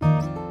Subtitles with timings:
[0.00, 0.49] Thank you.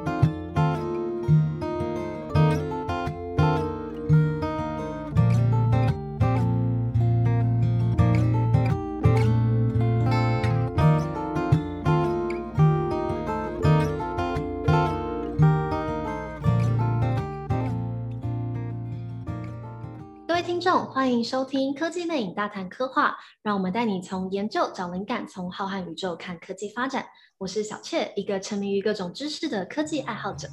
[20.59, 23.09] 听众，欢迎收听《科技魅影大谈科幻》，
[23.41, 27.05] 让我们带你从研究找灵感，从浩瀚宇宙看科技发展。
[27.37, 30.49] 我是小雀，一个沉迷于各种知识的科技爱好者。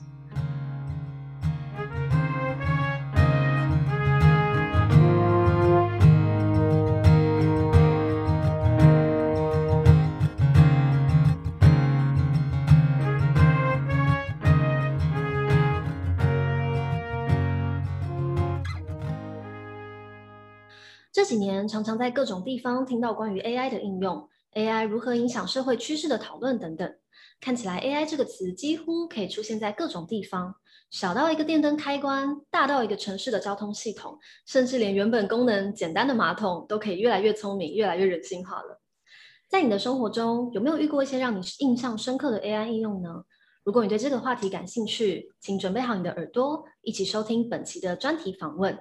[21.16, 26.94] 这几年常常在各种地方听到关于 AI 的应用，AI 如何影响社会趋势的讨论等等。
[27.40, 30.54] 看起来 AI 这个词几乎可以出现在各种地方，
[30.90, 38.82] 小到一个电灯开关，大到一个城市的交通系统，甚至连原本功能简单的马桶都可以越来越聪明，越来越人性化了。
[39.48, 43.24] 在你的生活中，有没有遇过一些让你印象深刻的 AI 应用呢？
[43.64, 48.78] 如果你对这个话题感兴趣，请准备好你的耳朵，一起收听本期的专题访问。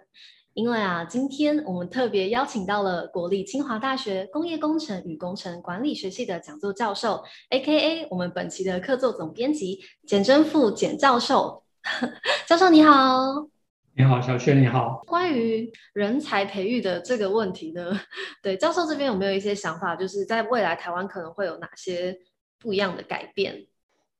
[0.55, 11.61] 因为啊，今天我们特别邀请到了国立清华大学工业工程与工程管理学系的讲座教授，AKA 我们本期的客座总编辑简政富简教授。
[12.47, 13.49] 教授你好，
[13.97, 15.01] 你好，小薛你好。
[15.05, 17.91] 关于人才培育的这个问题呢，
[18.41, 19.93] 对教授这边有没有一些想法？
[19.93, 22.17] 就是在未来台湾可能会有哪些
[22.57, 23.67] 不一样的改变？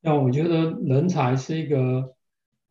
[0.02, 2.14] 那我觉得人才是一个。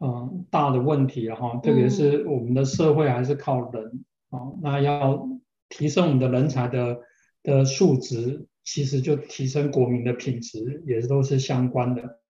[0.05, 5.27] 嗯，大的问题哈，特别是我们的社会还是靠人啊、嗯，那要
[5.71, 7.01] 提升我们的人才的
[7.43, 12.21] 的素质，其实就提升国民的品质，也都是相关的。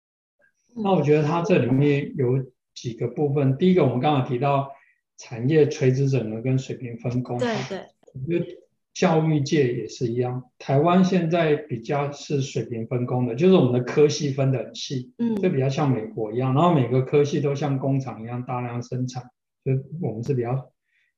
[0.76, 2.44] 那我觉得它这里面有
[2.76, 4.70] 几个部分，第一个我们刚刚提到
[5.16, 8.58] 产业垂直整合跟水平分工，对对。
[8.94, 19.24] 教育界也是一样，台湾现在比较是水平分工的，就是我们的科系分得很细，嗯，就比较像美国一样，然后每个科系都像工厂一样大量生产，
[19.64, 20.70] 就我们是比较。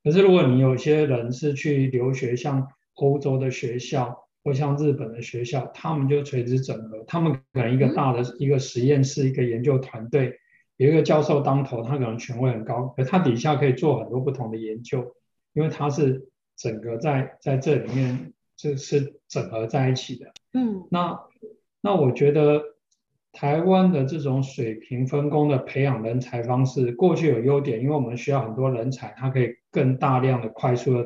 [0.03, 10.33] 可是如果你有些人是去留学，像欧洲的学校或像日本的学校，他们就垂直整合，他们可能一个大的一个实验室，一个研究团队，
[10.79, 15.15] 有一个教授当头，他可能权威很高，可他底下可以做很多不同的研究，
[15.53, 16.31] 因为他是。
[16.57, 21.21] 整个在在这里面就是整合在一起的，嗯，那
[21.83, 22.63] 那我觉得
[23.33, 31.05] 台湾的这种水平分工的培养人才方式，过去有优点，因为我们需要很多人才，它可以更大量的快速的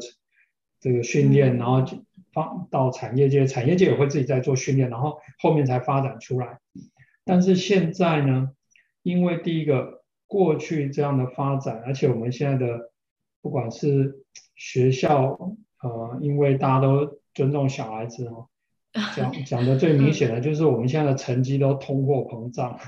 [0.78, 1.84] 这个训练，然后
[2.32, 6.60] 放到产业界，产业界也会自己在做训练，然后后面才发展出来。
[7.24, 8.52] 但是现在呢，
[9.02, 12.92] 因为第一个过去这样的发展，而且我们现在的
[13.42, 14.19] 不管是
[14.54, 15.38] 学校，
[15.82, 18.46] 呃，因为大家都尊重小孩子哦，
[19.16, 22.78] 讲讲的最明显的就是我们现在的成绩都通货膨胀，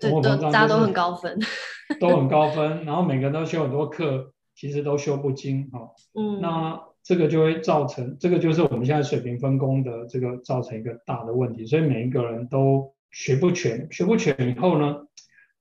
[0.00, 1.38] 通货膨胀，就是，大家都很高分，
[2.00, 5.90] 都很高分，然后每个人都修很多课，其实都修不精哈，哦。
[6.14, 15.06] 嗯，那这个就会造成，这个就是我们现在水平分工的这个造成一个大的问题，所以每一个人都学不全，学不全以后呢，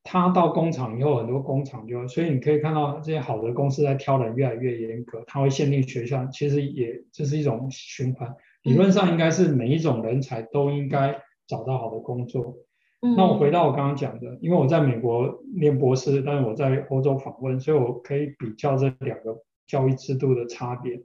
[0.09, 8.33] 他到工厂以后，很多工厂就，所以你可以看到这些好的公司在挑人越来越严格，他会限定学校，其实也这是一种循环。
[8.63, 12.55] 理论上应该是每一种人才都应该找到好的工作。
[13.01, 13.15] 嗯。
[13.17, 21.01] 那我回到我刚刚讲的，因为我在美国念博士，但是我在欧洲访问，所以我可以比较这两个教育制度的差别。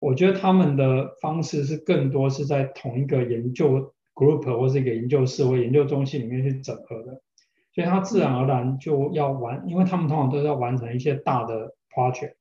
[0.00, 7.20] 我觉得他们的方式是更多是在同一个研究 group 或是一个研究室或研究中心里面去整合的。
[7.74, 12.34] 所以他自然而然就要完，因为他们通常都是要完成一些大的 project。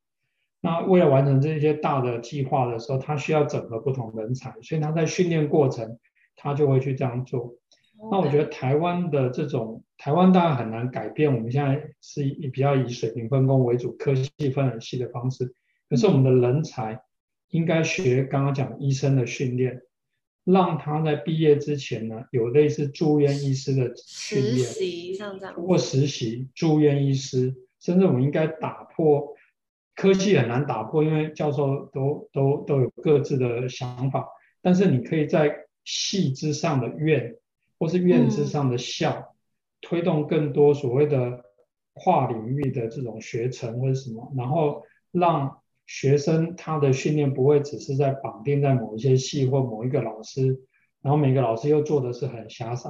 [0.62, 5.98] 那为了完成这些大的计划的时候，他需要整合不同人才，所以他在训练过程，
[6.36, 7.56] 他就会去这样做。
[8.12, 15.56] 那我觉得台湾的这种，台湾当然很难改变，我们现在是以比较以水平分工为主，科系分很细的方式。
[15.90, 17.02] 可是我们的人才
[17.50, 19.82] 应该学刚刚讲医生的训练。
[20.46, 29.36] 让他在毕业之前呢，有类似住院医师的训练，实习像这样，通过实习住院医师，甚至我们应该打破
[29.96, 34.28] 科技很难打破，因为教授都都都有各自的想法，
[34.62, 35.56] 但是你可以在
[35.86, 37.36] 系之上的院，
[37.80, 39.26] 或是院之上的校，嗯、
[39.82, 41.44] 推动更多所谓的
[41.94, 45.60] 跨领域的这种学程或者什么，然后让。
[45.86, 50.62] 学生他的训练不会只是在绑定在某一些系或某一个老师，
[51.02, 52.90] 然后每个老师又做的是很狭窄。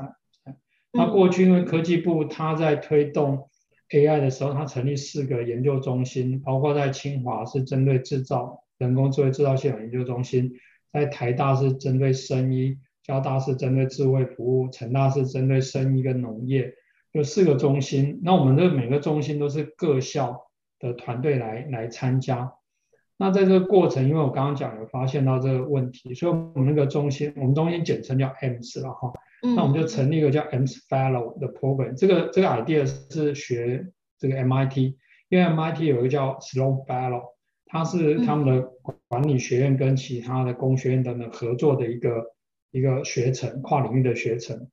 [0.91, 3.49] 那过去因为科技部他在推动
[3.89, 10.51] AI 的时候，他成立四个研究中心，包括在清华是针对制造人工智慧制造系统研究中心，
[10.91, 16.73] 在台大是针对生医，交大是针对智慧服务，成大是针对生医跟农业，
[17.11, 18.19] 有四个中心。
[18.23, 20.47] 那我们的每个中心都是各校
[20.79, 22.53] 的团队来来参加。
[23.15, 29.13] 那在这个过程，因为我刚刚讲有发现到这个问题，所以我们那个中心，我们中心简称叫 AMS 了哈。
[29.55, 31.93] 那我们就成立一个叫 AMS Fellow 的 program。
[31.95, 33.85] 这个这个 idea 是学
[34.17, 34.95] 这个 MIT，
[35.29, 37.21] 因为 MIT 有一个叫 Sloan Fellow，
[37.67, 38.67] 它是他们的
[39.07, 42.25] 管理学院跟其他的工学院等等合作的一个
[42.71, 44.69] 一个学程，跨领域的学程。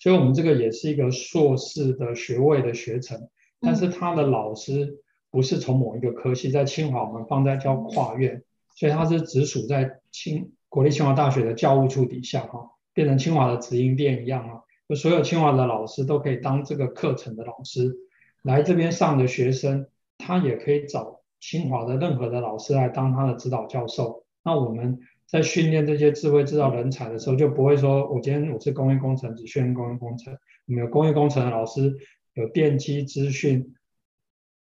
[0.00, 3.28] 所以我们这个也是一个硕士的学位的学程，
[3.60, 4.98] 但是他的老师。
[5.38, 8.42] 不是从某一个科系，在清华我们放在叫跨院，
[8.74, 17.94] 所以它是直属在清国立清华大学的教务处底下哈，变成清华的直营店一样啊，就所有清华的老师都可以当这个课程的老师，
[18.42, 19.86] 来这边上的学生，
[20.18, 24.24] 他也可以找清华的任何的老师来当他的指导教授。
[24.42, 24.98] 那我们
[25.28, 30.36] 在训练这些智慧制造人才的时候，就不会说我今天我是工业工程，只训练工业工程，
[30.66, 31.96] 我们有工业工程的老师，
[32.34, 33.72] 有电机资讯。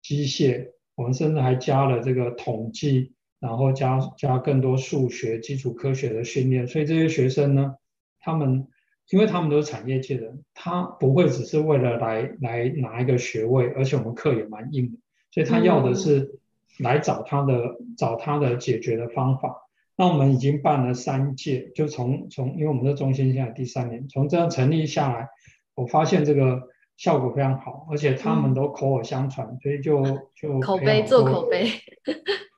[0.08, 6.66] 机械，我们甚至还加了这个统计，然后加加更多数学、基础科学的训练。
[6.66, 7.74] 所以这些学生呢，
[8.18, 8.66] 他们
[9.10, 14.98] 因为他们都是产业界的人，他不会只是为了来来拿一个学位，而且我们课也蛮硬的，
[15.30, 16.40] 所以他要的是
[16.78, 19.56] 来找他的、嗯、找他的解决的方法。
[19.94, 25.28] 那我们已经办了三届，就从从因为我们的中心现在第三年，从这样成立下来，
[25.74, 26.62] 我发现这个。
[26.98, 30.02] 效果非常好，而且他们都口耳相传，嗯、所以就
[30.34, 31.70] 就口碑做口碑。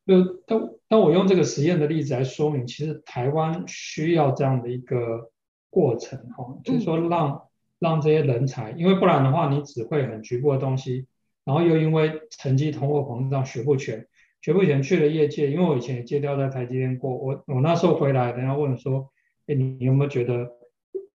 [0.06, 5.30] 就当当我用这个实验的例子来说明，其实台湾需要这样的一个
[5.68, 7.40] 过程哈，就是说让、嗯、
[7.80, 11.06] 让这些人才，因为不然的话，你只会很局部的东西，
[11.44, 14.06] 然后又因为成绩通货膨胀学不全，
[14.40, 19.10] 学不全去了业界，因为我以前也借调在台积电过，我我那时候回来，人家问说，
[19.46, 20.50] 哎，你有没有觉得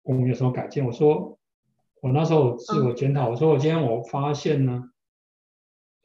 [0.02, 0.84] 我们有什么改进？
[0.84, 1.38] 我说。
[2.02, 4.90] 我那时候自我检讨，我说我今天我发现呢，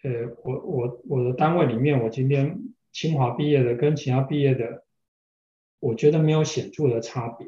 [0.04, 0.12] 呃，
[0.44, 2.60] 我我我的单位里面，我今天
[2.92, 4.84] 清华毕业的跟其他毕业的，
[5.80, 7.48] 我觉得没有显著的差别。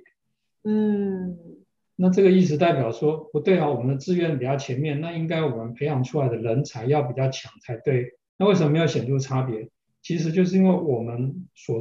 [0.63, 1.38] 嗯，
[1.96, 8.18] 那这个意思代表说不对啊，我们的志愿比较前面，那应该我们培养出来的人才要比较强才对。
[8.40, 9.69] 那为什么没有显著差别？
[10.02, 11.80] 其实就是因为我们所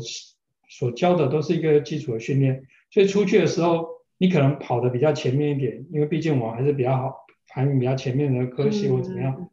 [0.69, 3.97] 所教的都是一个基础的训练，所以出去的时候。
[4.19, 7.15] 你可能跑的比较前面一点，因为毕竟我还是比较好
[7.49, 9.49] 排名比较前面的科系或怎么样。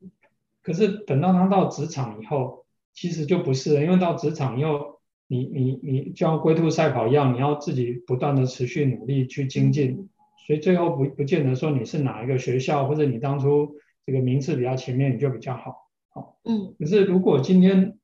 [0.62, 10.09] 可是等到他到职场以后，其实就不是了，因为到职场以后，你你你就像龟兔赛跑一样，你要自己不断的持续努力去精进，
[10.47, 13.75] 所以最后不不见得说你是哪一个学校或者你当初
[14.06, 15.88] 这个名次比较前面你就比较好。
[16.09, 16.73] 好，嗯。
[16.79, 18.00] 可是如果今天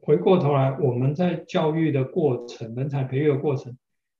[0.00, 3.76] 回过头来，我们在教育的过程、人才培育的过程。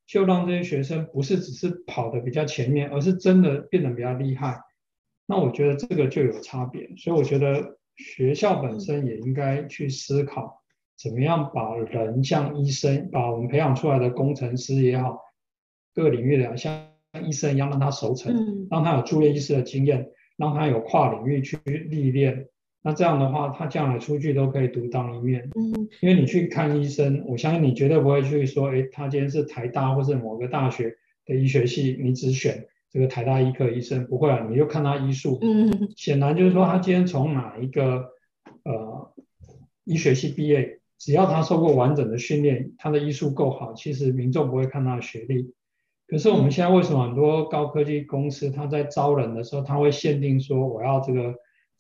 [0.06, 4.60] 就让这些学生不是只是跑得比较前面，而是真的变得比较厉害。
[5.26, 6.88] 那我觉得这个就有差别。
[6.96, 10.62] 所以我觉得学校本身也应该去思考，
[10.96, 15.18] 怎么样把人像医生，把我们培养出来的工程师也好，
[15.92, 16.88] 各个领域的像
[17.26, 22.48] 医生一样，让他熟成，让他有住院医师的经验，让他有跨领域去历练。
[22.87, 25.50] 那这样的话，他将来出去都可以独当一面。
[25.57, 35.37] 嗯，因为你去看医生，我相信你绝对不会去说，哎，他今天是台大或是某个大学的医学系，你只选这个台大医科医生，不会啊，你就看他医术。
[35.43, 38.05] 嗯，显然就是说，他今天从哪一个
[38.62, 39.12] 呃
[39.83, 45.52] 医学系毕业，只要他受过完整的训练，他的医术够好，其实民众不会看他的学历。
[46.07, 51.35] 可是我们现在为什么很多高科技公司，他在招人的时候，他会限定说，我要这个。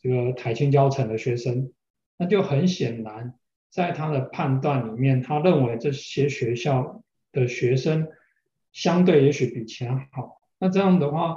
[0.06, 1.72] 这个台清教城的学生，
[2.16, 3.34] 那就很显然，
[3.70, 8.06] 在他的判断里面，他认为这些学校的学生
[8.72, 10.40] 相对也许比其他好。
[10.60, 11.36] 那这样的话，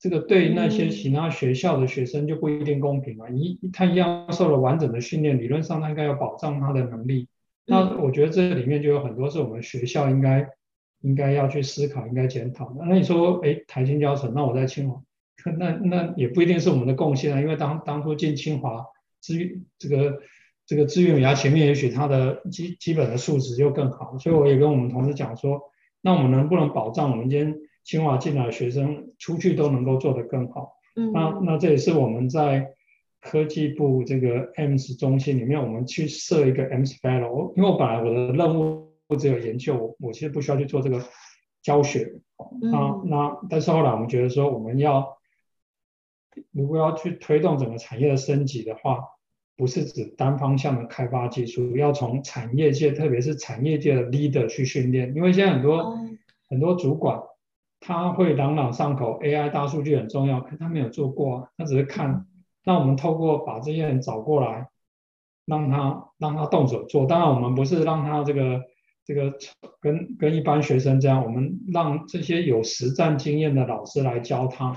[0.00, 3.30] 这个对那些其他学校的学生就不一定公平了。
[3.30, 7.28] 一他一样受了完整的训练，理论上他应该要保障他的能力。
[7.66, 10.48] 那我觉得这里面就有很多是我们学校应该
[11.02, 12.84] 应该要去思考、应该检讨的。
[12.84, 15.00] 那你说，哎，台清教城，那我在清华。
[15.58, 18.84] 那那也不一定是我们的贡献啊，因为当当初进清华
[19.20, 19.34] 资
[19.78, 20.20] 这个
[20.66, 25.60] 这个志愿比较前面，也许他的基基本的素质就更好，所以我也跟我们同事讲说，
[26.00, 30.74] 那我们能不能保障我们今天清华进来的学生出去都能够做得更好？
[30.96, 32.72] 嗯，那那这也是我们在
[33.20, 41.02] 科技部这个 AMS 中心里面，我们去设一个 AMS Fellow，因为我本来我的任务只有研究，我我其实不需要去做这个
[41.62, 42.12] 教学。
[42.62, 45.18] 那、嗯、那但是后来我们觉得说，我们要
[46.52, 49.00] 如果要去推动整个产业的升级的话，
[49.56, 55.14] 不是指单方向的开发技术，要从产业界，特别是产业界的 leader 去训练。
[55.14, 56.18] 因为现在很多、嗯、
[56.48, 57.20] 很多主管，
[57.80, 62.26] 他会朗朗上口，AI 大数据很重要，可他没有做过啊，他只是看。
[62.64, 64.68] 那我们透过把这些人找过来，
[65.44, 67.06] 让他让他动手做。
[67.06, 68.62] 当然，我们不是让他这个。
[69.10, 69.34] 这个
[69.80, 74.72] 跟跟一般学生这样，我们让这些有实战经验的老师来教他，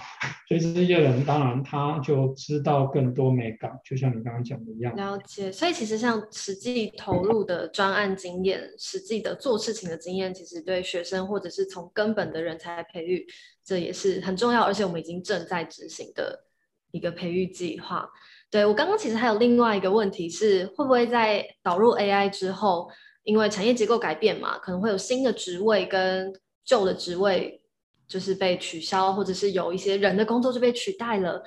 [0.47, 4.95] 所以这些人当然他就知道更多美感，就像你刚刚讲的一样。
[4.95, 13.23] 了解，所以其实像实际投入的专案经验，实际的做事情的经验，其实对学生或者是从根本的人才培育，
[13.63, 16.45] 这也是很重要，而且我们已经正在执行的
[16.89, 18.09] 一个培育计划。
[18.49, 22.89] 对，我刚刚其实还有另外一个问题是，会不会在导入 AI 之后？
[23.23, 26.33] 因为产业结构改变嘛，可能会有新的职位跟
[26.65, 27.61] 旧的职位
[28.07, 31.43] 就是被取消，或者是有一些人的工作就被取代了。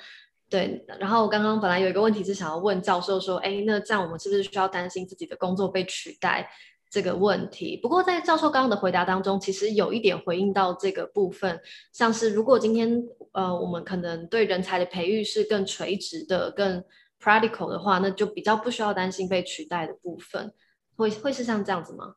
[0.49, 6.49] 对，然后刚刚本来有一个问题是想要问教授说，哎，那这样我们是不是需要担心自己的工作被取代
[6.89, 7.77] 这个问题？
[7.83, 11.61] 不过在教授刚刚的回答当中，其实有一点回应到这个部分，
[11.93, 13.03] 像是如果今天
[13.33, 16.83] 呃我们可能对人才的培育是更垂直的、更
[17.21, 20.53] practical 的话，那就比较不需要担心被取代的部分。
[20.97, 22.15] 会会是像这样子吗？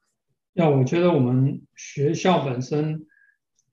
[0.53, 3.05] 要我觉得我们学校本身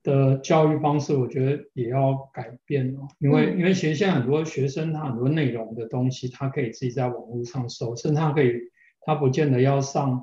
[0.03, 3.09] 的教育方式，我觉得也要改变哦。
[3.19, 8.53] 因为、嗯、因为其实现在很多学生他很多内容的东西，他可以自己在网络上搜，甚至他可以
[9.01, 10.23] 他不见得要上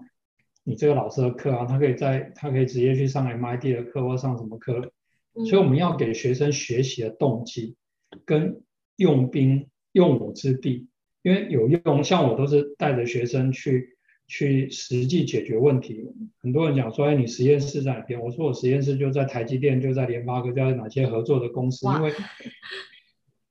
[0.64, 4.92] 你这个老师的课啊，他可以在他可以直接去上 MIT 的课或上什么课。
[5.34, 7.76] 嗯、所以我们要给学生学习的动机
[8.26, 8.62] 跟
[8.96, 10.88] 用兵用武之地，
[11.24, 13.93] 因为有用，像我都是带着学生去。
[14.28, 16.06] 去实际解决问题。
[16.40, 22.12] 很多人讲说：“哎，你实验室在哪边？”我说：“我实验室就在台积电，就在联发科，就在哪些合作的公司。”因为，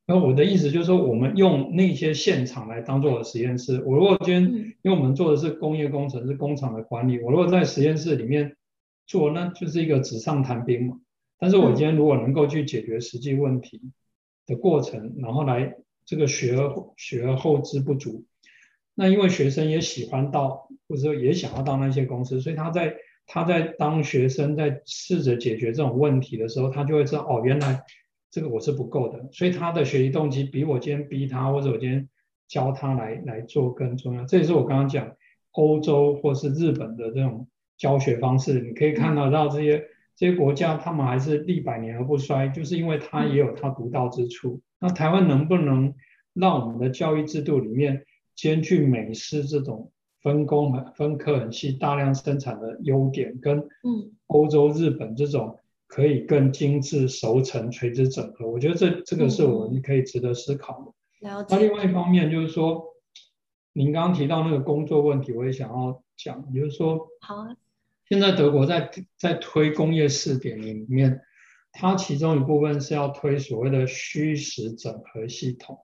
[0.06, 3.82] 那我的意思就是说，我们用那些现场来当做我的实验室。
[3.86, 8.56] 我如果今天，因为我们做的是工业工程，是工厂的管理，我如果在实验室里面
[9.06, 10.98] 做，那就是一个纸上谈兵嘛。
[11.38, 13.80] 但是我今天如果能够去解决实际问题
[14.46, 18.24] 的过程，然后来这个学而学而后知不足。
[18.94, 22.94] 那因为学生也喜欢到，或者说也想要到那些公司，所以他在
[23.26, 27.82] 他在当学生在试着解决这种问题的时候，他就会知道哦，原来
[28.30, 32.08] 这个我是不够的，所以他的学习动机比我今天逼他，或者我今天
[32.48, 34.24] 教他来来做更重要。
[34.24, 35.10] 这也是我刚刚讲
[35.52, 44.60] 欧洲或是日本的这种教学方式，你可以看得到这些这些国家，他们还是历百年而不衰，就是因为他也有他独到之处。
[44.78, 45.94] 那台湾能不能
[46.34, 48.04] 让我们的教育制度里面，
[48.34, 49.90] 兼具美式这种
[50.22, 60.92] 分工很分科很细、大量生产的优点，跟嗯欧洲、日本这种可以更精致、熟成、垂直整合，我觉得这这个是我们可以值得思考的。
[61.48, 62.84] 那另外一方面就是说，
[63.72, 67.56] 您刚刚提到那个工作问题，我也想要讲，就是说，好啊。
[68.08, 71.20] 现在德国在在推工业四点零里面，
[71.72, 75.78] 它其中一部分是要推所谓的虚实整合系统。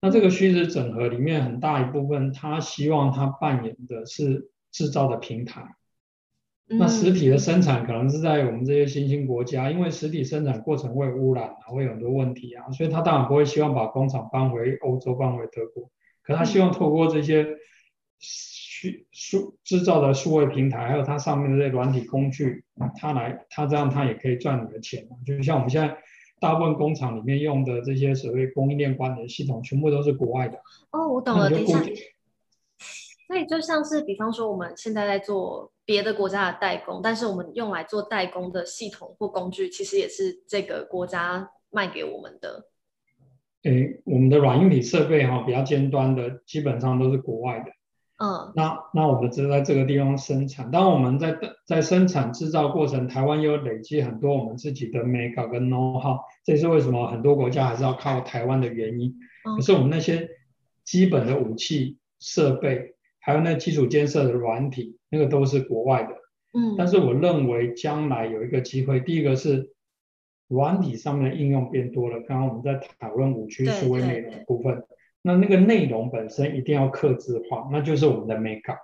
[0.00, 5.64] 那这个虚实整合里面很大一部分，他希望他扮演的是制造的平台。
[6.68, 15.90] 那实体的生产可能是在我们这些新兴国家，因为实体生产过程会污染啊，会有很多问题啊，所以他当然不会希望把工厂搬回欧洲，搬回德国。
[16.22, 17.46] 可他希望透过这些
[18.18, 22.64] 虚数制造的数位平台，还有它上面的这些软体工具，
[22.96, 25.08] 他来他这样他也可以赚你的钱。
[25.24, 25.96] 就像我们现在。
[26.40, 30.58] 大部分工厂里面用的这些所谓供应链管理系统，全部都是国外的。
[30.90, 31.48] 哦，我懂了。
[31.48, 31.82] 等一下，
[33.26, 42.68] 所以就像是，比方说我们现在在做别的国家的代工，但是我们用来做代工的系统或工具，其实也是这个国家卖给我们的。
[43.62, 47.72] 诶，我们的软硬体设备哈，比较尖端的，基本上都是国外的。
[48.18, 50.70] 嗯，那那我们只在这个地方生产。
[50.70, 59.14] 当我们在在生产制造过程，台湾又累积很多我们自己的 make 跟 know how，这是为什么很多国家还是要靠台湾的原因。
[59.44, 60.30] 可是我们那些
[60.82, 66.14] 基本的武器设备，还有那基础建设的软体，那个都是国外的。
[66.54, 69.74] 嗯，但是我认为将来有一个机会，第一个是
[70.48, 72.20] 软体上面的应用变多了。
[72.20, 74.82] 刚刚我们在讨论五区数位内容的部分。
[75.26, 78.76] 那那个内容本身一定要克制化，那就是我们的美感。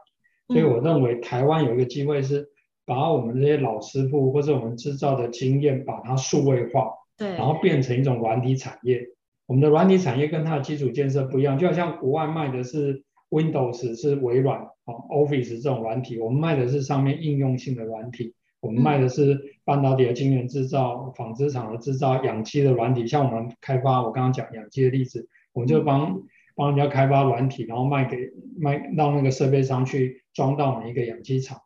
[0.49, 2.49] 所以我认为台湾有一个机会是
[2.85, 9.07] 把我们这些老师傅或者我们制造的经验，把它数位化，对，然后变成一种软体产业。
[9.47, 18.35] 我们的软体产业跟它的基础建设不一样，就好像国外卖的是 Windows 是微软啊，Office 这种软体，我们卖的是上面应用性的软体。
[18.61, 23.07] 我们卖的是半导体的晶圆制造、纺织厂的制造、养鸡的软体。
[23.07, 26.23] 像我们开发，我刚刚讲养鸡的例子，我们就帮
[26.55, 31.63] 帮人家开发软体，然后卖给卖到那个设备商去装到每一个养鸡场。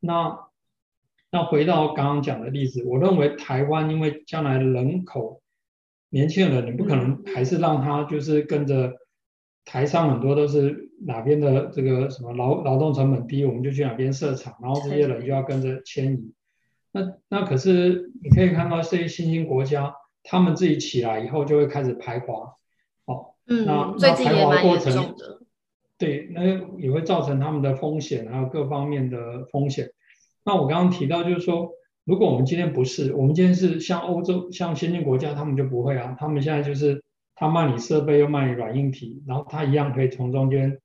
[0.00, 0.38] 那
[1.30, 5.40] 那回到刚刚讲的例子，我认为台湾因为将来人口
[6.10, 8.94] 年轻人，你不可能还是让他就是跟着。
[9.66, 16.34] 台上很多都是哪边的这个什么劳劳动成本低，我们就去哪边设厂，然后这些人就要跟着迁移。
[16.92, 22.52] 那那可是你可以看到这些新兴国家，他们自己起来以后就会开始排华，哦，
[23.46, 25.14] 嗯，那那排华过程，
[25.98, 26.44] 对，那
[26.78, 29.90] 也会造成他们的风险，还有各方面的风险。
[30.44, 31.70] 那我刚刚提到就是说，
[32.04, 37.02] 如果我们今天不是，我们今天是像欧洲、像先进国家，他们就不会啊，他们现在就是。
[37.36, 40.78] 他卖你设备又卖你软硬体，然后他一样可以从中间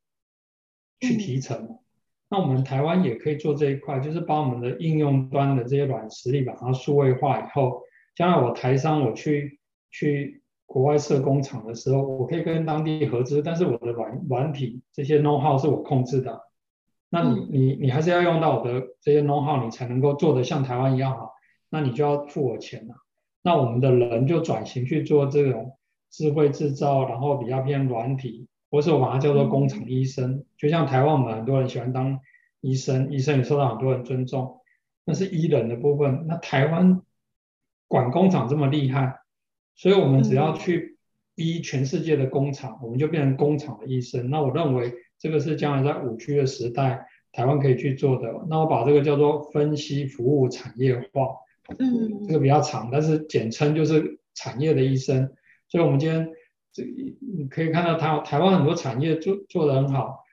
[0.99, 1.55] 去提成。
[1.55, 1.79] 嗯、
[2.27, 7.83] 那我们台湾也可以做这一块，就是把我们的应用端的这些软实力把它数位化以后，
[8.15, 9.59] 将来我台商我去
[9.91, 10.38] 去
[10.69, 16.39] 国外设工厂的时候，我可以跟当地合资，但是我的软软体这些 know how 是我控制的。
[17.09, 21.33] 那你你你还是要用到我的这些 know how，你才能够做得像台湾一样好。
[21.69, 22.93] 那你就要付我钱了。
[23.41, 25.75] 那我们的人就转型去做这种。
[26.11, 30.31] 智慧制造，然后比较偏软体，或是我把它叫做工厂医生。
[30.31, 32.19] 嗯、就像台湾，我们很多人喜欢当
[32.61, 34.59] 医生，医生也受到很多人尊重，
[35.05, 36.25] 那是医人的部分。
[36.27, 37.03] 那台湾
[37.87, 39.19] 管工厂这么厉害，
[39.79, 40.97] 所以我们只要去
[41.35, 44.29] 逼全世界的工厂，嗯、我们就变成工厂的医生。
[44.29, 48.27] 那我认为这个是将来在五 G 的时代，台湾可以去做的。
[48.49, 51.29] 那我把这个叫做分析服务产业化，
[51.77, 55.31] 嗯，这个比较长，但是简称就是产业的医生。
[55.69, 56.29] 所以，我们今天
[56.73, 60.25] 这你可以看到台台湾很多产业做做得很好，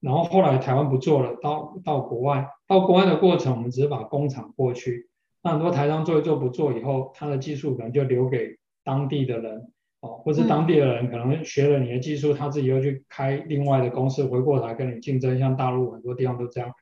[0.00, 5.08] 然后后来台湾不做了，到到国外，到国外的过程，我们只是把工厂过去，
[5.40, 8.57] 那很多台商做一做不做以后，他的技术可能就留给
[8.88, 16.72] 当地的人，哦，或是当地的人可能学了你的技术，他自己又去开另外的公司，回过来跟你竞争，像大陆很多地方都这样。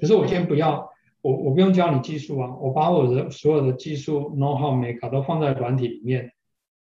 [0.00, 0.88] 可是我今天不要，
[1.20, 6.30] 我我不用教你技术啊，我把我的所有的技术 know how make 都放在软体里面。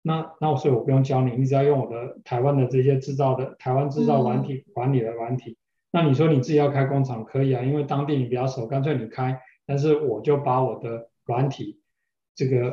[0.02, 5.50] 那那所以我不用教你，你只要用我的台湾的这些制造的台湾制造软体管理的软体。
[5.50, 5.56] 嗯、
[5.90, 9.40] 那你说你自己要开工厂可以啊，因为当地你比较熟，干脆你开。
[9.66, 11.80] 但是我就把我的软体
[12.34, 12.72] 这个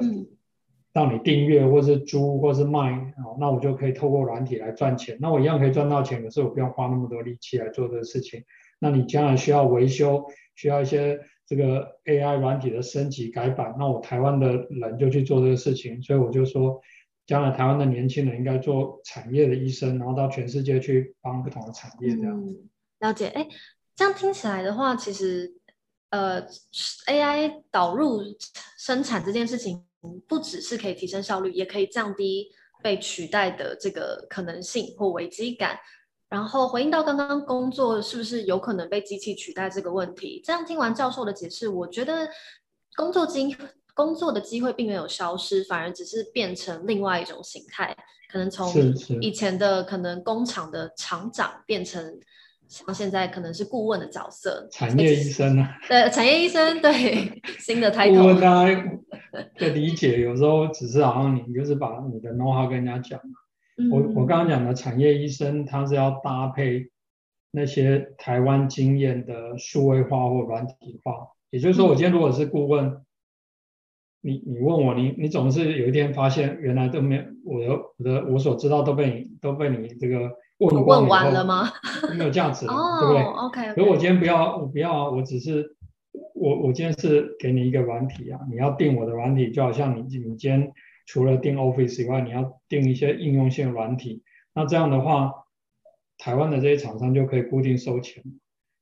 [0.98, 2.92] 让你订阅或是租或是卖，
[3.24, 5.16] 哦，那我就可以透过软体来赚钱。
[5.22, 8.44] 那我一样可以赚到钱，可是我不用花那么多力气来做这个事情。
[8.80, 16.02] 那你将来需要维修，需要一些这个 AI 软体的升级改版，那我台湾的人就去做这个事情。
[16.02, 16.82] 所以我就说。
[17.28, 22.42] 将来台湾的年轻人应该做产业的医生，然后到全世界去帮不同的产业这样。
[22.42, 22.70] 嗯，
[23.02, 23.46] 了解，哎，
[23.98, 25.54] 这样听起来的话，其实
[26.10, 26.42] 呃
[27.10, 28.22] ，AI 导入
[28.78, 29.84] 生产这件事情，
[30.28, 32.50] 不只是可以提升效率，也可以降低
[32.84, 35.78] 被取代的这个可能性或危机感。
[36.30, 42.28] 然后回应到刚刚工作是不是有可能被机器取代这个问题，这样听完教授的解释，我觉得
[42.98, 43.56] 工作经
[43.94, 47.96] 工作的机会并没有消失，反而只是变成另外一种形态，
[48.30, 48.70] 可能从
[49.22, 52.20] 以前的可能工厂的厂长变成
[52.68, 58.20] 像现在可能是顾问的角色，产业医生啊，对，产业医生，对，新的 title。
[58.20, 59.00] 顾问大家
[59.56, 63.20] 的理解有时候只是好像你就是把你的 know how 跟人家讲
[63.92, 66.92] 我我刚刚讲的产业医生，他是要搭配
[67.52, 71.14] 那些台湾经验的数位化或软体化，
[71.50, 72.86] 也就是说，我今天如果是顾问。
[72.86, 73.02] 嗯
[74.22, 81.70] 你你问我，你你总是有一天发现，原来都没有我的我的我所知道都被你都被你这个问完了吗？
[82.18, 83.74] 没有价值了，oh, 对不对？OK。
[83.76, 85.10] 所以我今天不要，我不要啊！
[85.10, 85.76] 我只是
[86.34, 90.72] 我我今天是给你一个软体啊，你要订我的软体，就好像你你今天
[91.06, 94.24] 除了订 Office 以外，你要订一些应用性软体。
[94.54, 95.32] 那这样的话，
[96.18, 98.24] 台湾的这些厂商就可以固定收钱。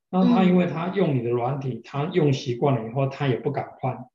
[0.10, 4.06] 那他因为他用你的软体，他用习惯了以后，他也不敢换。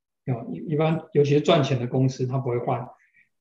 [0.53, 2.89] 一一般，尤其是赚钱的公司，他不会换，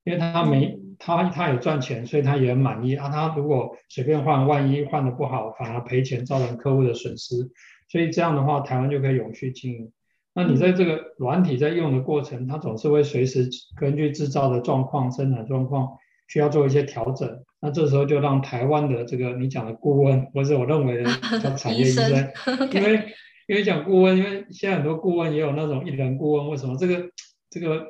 [0.04, 3.08] 因为他没他他也赚钱，所以他也很满意啊。
[3.08, 7.50] 他如果随便换，万一换的不好，反而赔钱，造成客户的损失。
[7.88, 9.90] 所以这样的话，台湾就可以永续经营。
[10.34, 15.88] 那你在这个软体在用的过程，它总是会随时根据制造的状况、生产状况
[16.28, 17.42] 需要做一些调整。
[17.60, 21.10] 那这时候就让台湾的这个你讲的顾问，或者我认为的
[21.42, 23.02] 叫产业医生，医生因为。
[23.48, 27.10] 因为讲顾问，因为现在很多顾问也有那种一人顾问，为什么这个
[27.50, 27.84] 这个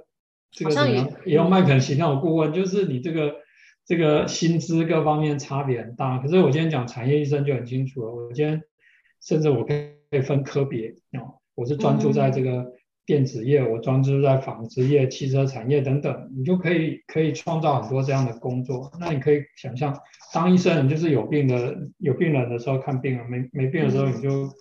[0.51, 1.11] 这个怎么样？
[1.25, 3.35] 也有麦肯锡那种顾问，就是你这个
[3.87, 6.19] 这个薪资各方面差别很大。
[6.19, 8.63] 可是我今天讲产业医生就很清楚了，我今天
[9.23, 9.75] 甚至我可
[10.11, 12.73] 以分科别哦，我是专注在这个
[13.07, 18.93] 电子业，我专注在纺织业、汽车产业等等，你就可以可以创造很多这样的工作。
[19.01, 19.97] 那你可以想象，
[20.33, 24.53] 当医生你就是有病的有病人的时候看病啊，没没病的时候你就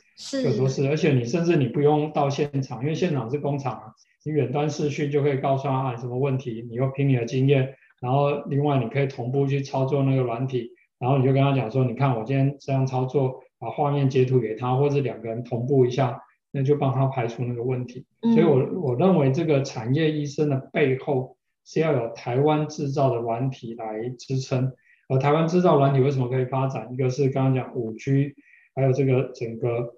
[0.43, 16.21] 有多事，而且你甚至你不用到现场，因为现场是工厂啊，你远端视讯就可以告诉他啊什么问题，你又凭你的经验，然后另外你可以同步去操作那个软体，然后你就跟他讲说，你看我今天这样操作，把画面截图给他，或者两个人同步一下。
[16.51, 24.73] 那就帮他排除那个问题，所以我我认为这个产业医生的背后是要有台湾制造的软体来支撑。
[25.07, 26.91] 而台湾制造软体为什么可以发展？
[26.91, 28.33] 一个是刚刚讲五 G，
[28.73, 29.93] 还有这个整个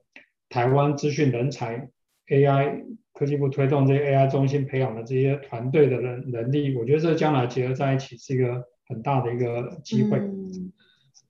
[0.49, 1.87] 台湾资讯人才
[2.27, 2.83] AI
[3.21, 10.17] 科技部推动这些 AI 中心培养的这些团队的人能力，我觉得这将来结合在一起是一个很大的一个机会。
[10.17, 10.71] 嗯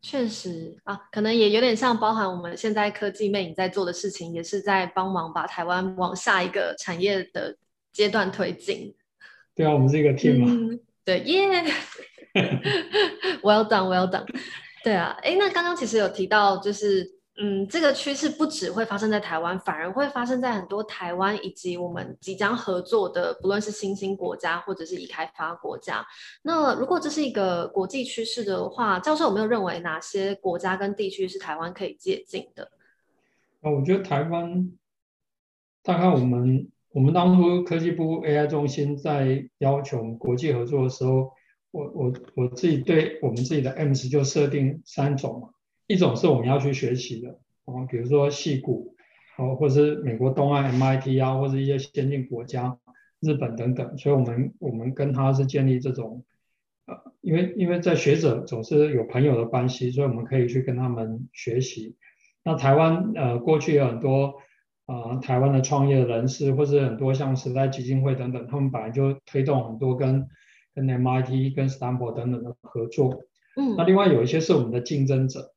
[0.01, 7.57] 确实啊，可能也有点像包含我们现在科技魅影在做的事情，也是在帮忙把台湾往下一个产业的
[7.91, 8.95] 阶段推进。
[9.53, 10.47] 对啊，我们是一个 team 嘛。
[10.49, 11.45] 嗯、对耶、
[12.33, 14.25] yeah!，Well done，Well done。
[14.81, 17.19] 对啊，哎，那刚刚其实有提到就是。
[17.37, 26.05] 嗯，这个趋势不只会发生在台湾，反而会发生在很多台湾以及我们即将合作的，不论是新兴国家或者是已开发国家。
[26.43, 32.69] 那如果这是一个国际趋势的话，教授有没有认为哪些国家跟地区是台湾可以借鉴的？
[33.61, 34.69] 啊，我觉得台湾，
[35.81, 41.31] 大概我们我们当初科技部 AI 中心在要求国际合作的时候，
[41.71, 45.49] 我我我自己对我们自己的 MIS 就设定三种嘛。
[45.91, 48.95] 一种是我们要去学习的，啊，比如说矽谷，
[49.37, 52.77] 哦，或者是美国东岸 MIT 啊，或者一些先进国家，
[53.19, 56.23] 日本等等，所以我们我们跟他是建立这种，
[56.85, 61.97] 呃，因为因为在学者总是有朋友的关系，所以我们可以去跟他们学习。
[62.43, 64.35] 那台湾呃过去有很多
[64.85, 70.27] 呃台湾的创业人士，或者很多像时代基金会等等，他们本来就推动很多跟
[70.73, 73.23] 跟 MIT、跟 Stanford 等等的合作。
[73.57, 75.53] 嗯，那另外有一些是我们的竞争者。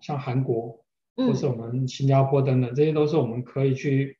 [0.00, 0.80] 像韩国，
[1.16, 4.18] 或是我们新加坡等等，嗯，这些都是我们可以去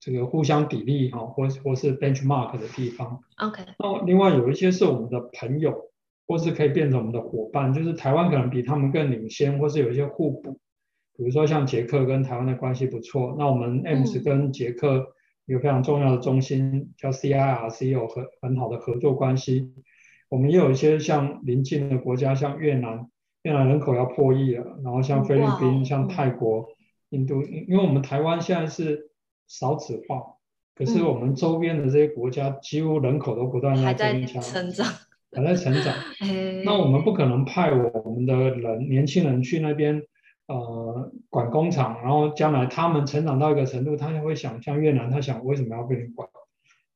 [0.00, 3.20] 这个互相砥砺哈，或或是 benchmark 的地方。
[3.38, 3.62] OK。
[3.78, 5.90] 那另外有一些是我们的朋友，
[6.26, 10.58] 或是可以变成我们的伙伴，就是台湾可能比他们更领先，或是有一些互补。
[11.14, 19.72] 比如说像捷克跟台湾的关系不错，那我们 MIS 跟捷克有非常重要的中心，嗯，叫 CIRC 有很很好的合作关系。
[20.30, 23.08] 我们也有一些像邻近的国家，像越南。
[23.42, 26.68] 越南人口要破亿了，然后像菲律宾、像泰国、
[27.10, 29.10] 印度，因为我们台湾现在是
[29.48, 30.36] 少子化，
[30.76, 34.86] 可是我们周边的这些国家几乎人口都不断在增加，成长，
[35.32, 35.92] 还在成长。
[36.64, 40.00] 那我们不可能派我们的人年轻人去那边
[40.46, 46.28] 呃管工厂，然后将来他们成长到一个程度，他就会想像越南，他想为什么要被你管？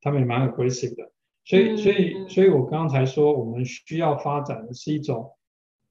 [0.00, 1.10] 他们也蛮 aggressive 的，
[1.44, 5.32] 所以所以所以我刚才说，我们需要发展的是一种。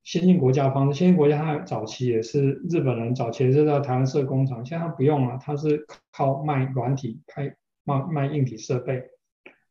[0.06, 9.04] 先进国家方式，先进国家它早期也是日本人早期也是在台湾设工厂，现在它不用了，它是靠卖软体、开卖卖硬体设备。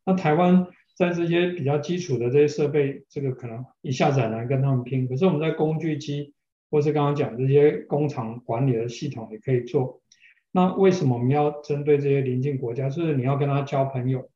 [0.05, 0.66] 那台湾
[0.97, 5.07] 在这些比较基础的这些设备，这个可能一下子很难跟他们拼。
[5.07, 6.35] 可是我们在工具机，
[6.68, 10.03] 或是刚刚讲这些工厂管理的系统也可以做。
[10.51, 12.88] 那为什么我们要针对这些邻近国家？
[12.88, 14.29] 就是你要跟他交朋友。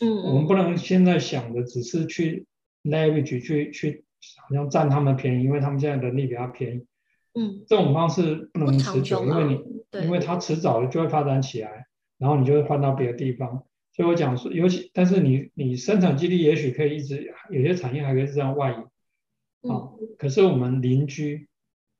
[0.00, 2.46] 嗯，我们不能现在想的只是去
[2.82, 4.05] leverage 去去。
[4.40, 6.86] 好像占他们便宜，因为他们现在人力比较便宜。
[7.34, 11.86] 嗯，这种方式不能持久，因为你，因为它迟早就会发展起来，
[12.18, 13.64] 然后你就会换到别的地方。
[13.92, 19.68] 所以我讲说，尤其但是你你生产基地也许可以一直，有些产业还可以这样外移。
[19.68, 21.48] 啊，可是我们邻居，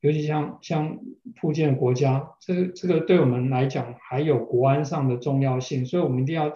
[0.00, 0.98] 尤其像像
[1.40, 6.52] 附近的国家，这个这个对我们来讲还有国安上的重要性，所以我们一定要。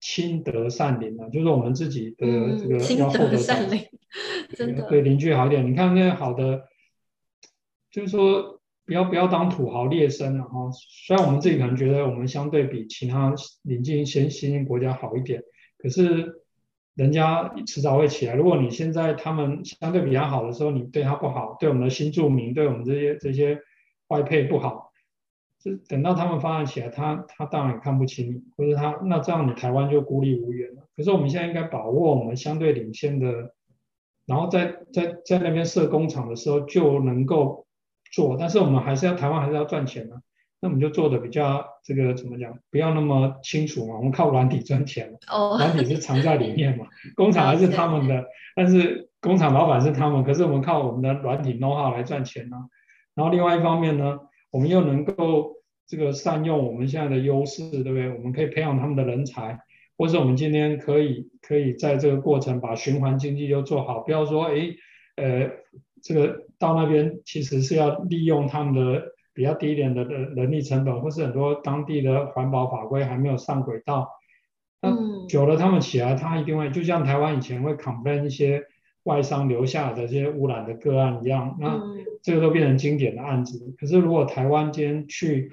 [0.00, 3.80] 亲德善邻啊，就是我们自己的这个要厚德善邻，
[4.50, 5.68] 真的对邻居好一点。
[5.68, 6.68] 你看那好的，
[7.90, 10.70] 就是说不要不要当土豪劣绅了哈。
[10.72, 15.42] 虽然我们自己可能觉得我们相对比其他邻近先新兴国家好一点，
[15.78, 16.42] 可是
[16.94, 18.34] 人家迟早会起来。
[18.34, 23.60] 如果你现在他们相对比较好的时候，你对他不好，对我们的新住民，对我们这些这些
[24.08, 24.87] 外配不好。
[25.68, 30.82] 就等到他们发展起来，他他当然也看不起你，或者他那这样你台湾就孤立无援了。
[30.96, 33.52] 可是我们现在应该把握我们相对领先的，
[34.26, 37.66] 然后在在在那边设工厂的时候就能够
[38.12, 40.16] 做，但是我们还是要台湾还是要赚钱呢，
[40.60, 43.96] 那我们就做的比较这个怎么讲，不要那么清楚嘛。
[43.96, 45.18] 我们靠软体赚钱嘛，
[45.58, 48.24] 软体是藏在里面嘛， 工厂还是他们的，
[48.56, 52.56] 但是工厂老板是他们，可是我们靠我们的软体 know how 来赚钱呢。
[53.14, 54.20] 然后另外一方面呢？
[54.50, 55.57] 我们又能够
[55.88, 58.10] 这个善用我们现在的优势，对不对？
[58.10, 59.58] 我们可以培养他们的人才，
[59.96, 64.68] 或者我们今天可以可以在这个过程把循环经济就做好，不要说哎，
[65.16, 65.50] 呃，
[66.02, 74.10] 这个到那边其实是要利用他们的比较低一点的人人力成本，或是很多当地的环保法规还没有上轨道，
[74.82, 78.62] 那久了他们起来，他一定会就像台湾以前会 complain 一些
[79.04, 81.80] 外商留下的这些污染的个案一样，那
[82.22, 83.74] 这个都变成经典的案子。
[83.78, 85.50] 可是如果台湾今天去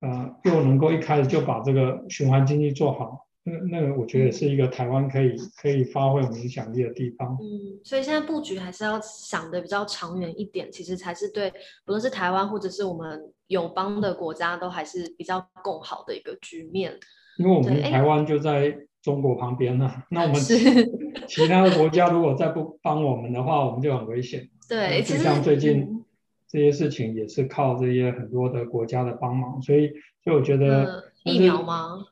[0.00, 7.36] 呃，又能够一开始就把这个循环经济做好，那那个我觉得也是一个台湾可以可以发挥我们影响力的地方。
[7.38, 11.50] 嗯，所以现在布局还是要想的比较长远一点，其实才是对，
[11.84, 16.98] 不论是台湾或者是我们友邦的国家，都还是比较共好的一个局面。
[17.36, 20.36] 因为我们台湾就在中国旁边呢，欸、那我们
[21.28, 24.48] 其他的国家如果再不帮我们的话，我们就很危险。
[24.66, 26.02] 对，就像最近。
[26.50, 29.92] 这些事情也是靠这些很多的国家的帮忙，所以，
[30.24, 32.04] 所以我觉得、呃、疫苗吗？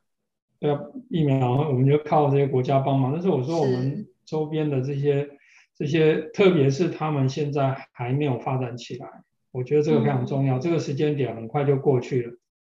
[0.61, 3.12] 对啊，疫苗我们就靠这些国家帮忙。
[3.12, 5.29] 但是我说我们周边的这些
[5.77, 9.09] 这些，特别是他们现在还没有发展起来，
[9.51, 10.59] 我觉得这个非常重要。
[10.59, 12.33] 嗯、这个时间点很快就过去了。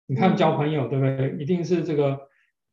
[0.08, 1.36] 你看交朋友，对不对？
[1.38, 2.22] 一定是这个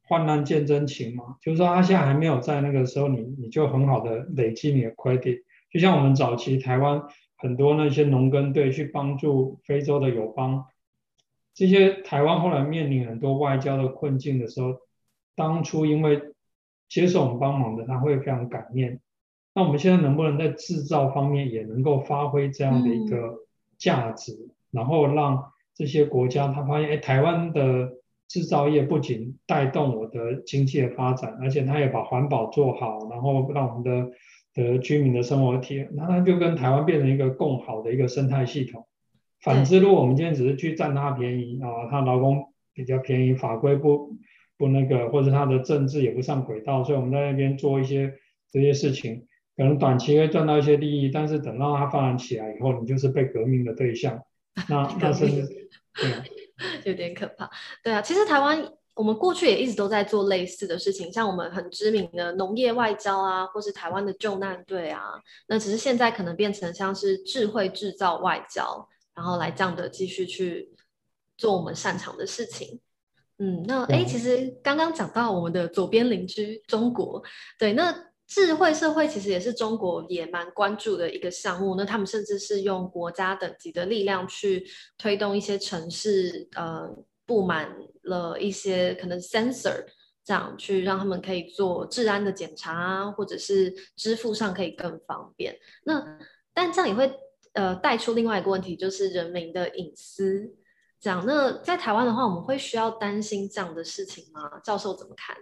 [0.07, 1.35] 患难见真情嘛。
[1.43, 5.43] 就是说他现在还没有在那个时候，你你就很好的累积你的 credit。
[5.71, 7.03] 就像我们早期台湾。
[7.41, 10.65] 很多那些农耕队去帮助非洲的友邦，
[11.53, 14.75] 这些台湾后来面临很多外交的困境的时候，
[15.35, 16.21] 当初因为
[16.89, 18.99] 接受我们帮忙的，他会非常感念。
[19.53, 23.37] 那我们现在能不能在制造方面也能够发挥这样的一个
[23.77, 27.93] 价值，嗯、然后让这些国家他发现，哎，台湾的
[28.27, 34.11] 制造业不仅带动我的经济的发展，而且他也把环保做好，然后让我们的。
[34.53, 38.87] 的居民的生活体验，那它就跟台湾变成一个更好的一个生态系统。
[39.41, 44.17] 反之，如果我们今天只是去占他便宜啊，他劳工比较便宜，法规不
[44.57, 48.13] 不那个，或者他的政治也不上轨道，所以我们在那边做一些
[48.51, 54.21] 这些事情，可能短期会赚到一些利益，但是等到它发展起来以后，你就是被革命的对象。
[54.67, 56.11] 那那是对，
[56.91, 57.49] 有点可怕。
[57.83, 58.78] 对啊，其实台湾。
[58.99, 65.01] 我们过去也一直都在做类似的事情，像我们很知名的农业外交啊，或是台湾的救难队啊，
[65.47, 68.85] 那只是现在可能变成像是智慧制造外交，
[69.15, 70.75] 然后来这样的继续去
[71.37, 72.81] 做我们擅长的事情。
[73.37, 77.23] 嗯，那哎，其实刚刚讲到我们的左边邻居中国，
[77.57, 77.95] 对，那
[78.27, 86.93] 智慧社会其实也是中国也蛮关注的一个项目，那他们甚至是用国家等级的力量去推动一些城市，呃。
[87.29, 87.69] 布满
[88.01, 89.85] 了一些可能 sensor，
[90.23, 95.55] 这样去让他们可以做治安的检查啊，或者是支付上可以更方便。
[95.83, 96.17] 那
[96.55, 97.11] 但这样也会
[97.53, 100.55] 呃带出另外一个问题，就是人民的隐私。
[100.99, 104.59] 这样，那在台湾的话，我们会需要担心这样的事情吗？
[104.63, 105.37] 教授怎么看？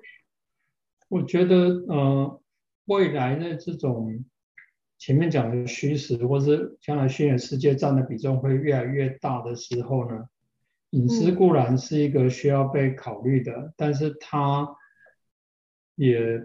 [1.07, 1.55] 我觉得
[1.87, 2.41] 呃，
[2.85, 4.23] 未来的这种
[4.99, 10.25] 前面讲的虚实，或是将来虚拟世界占的比重会越来越大的时候呢？
[10.91, 14.73] 隐私固然是一个需要被考虑的，嗯、但是它
[15.95, 16.41] 也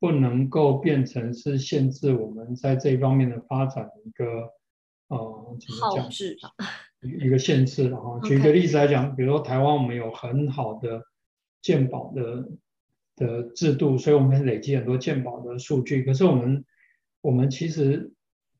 [0.00, 4.52] 不能够变成是限制我们在这一方面的发展的一个
[5.08, 6.10] 呃怎么讲？
[7.00, 7.90] 一个限制。
[7.90, 11.02] 然后举个例子来讲，比如说台湾我们有很好的
[11.60, 12.48] 鉴宝的
[13.16, 16.02] 的制度，所以我们累积很多鉴宝的数据。
[16.04, 16.64] 可是我们
[17.20, 18.12] 我们其实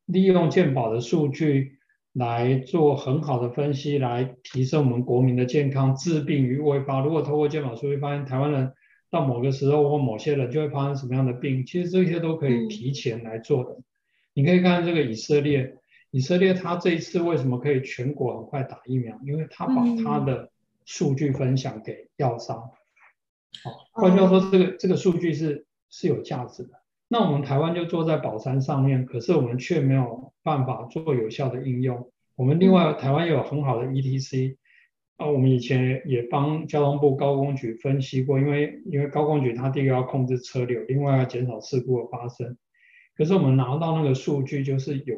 [0.04, 1.78] 利用鉴宝的数据。
[2.12, 7.00] 来做很好的分析，来提升我们国民的健康，治病于未发。
[7.00, 8.72] 如果透过健保数据发现台湾人
[9.10, 13.70] 到某个时候或某些人就会发生什么样的病，其实这些都可以提前来做的。
[13.72, 13.84] 嗯、
[14.34, 15.76] 你可以看看这个以色列，
[16.10, 19.18] 以色列他这一次为什么可以全国很快打疫苗？
[19.24, 20.50] 因为他把他的
[20.84, 22.58] 数据分享给药商。
[23.64, 26.81] 好、嗯，换句话说，这个这个数据是是有价值的。
[27.12, 32.10] 那我们台湾就坐在宝山上面，可是我们却没有办法做有效的应用。
[32.36, 34.56] 我们另外台湾也有很好的 ETC，
[35.18, 42.56] 啊，我们以前也帮交通部高工局分析过，因为因为高工局它第一个要控制车流，另外要减少事故的发生。
[43.14, 45.14] 可是我们拿到那个数据，就是有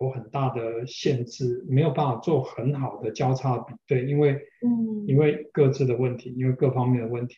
[0.00, 4.32] 有很大的限制，没有办法做很好的交叉比对，因为
[4.66, 7.36] 嗯，因为各自的问题，因为各方面的问题。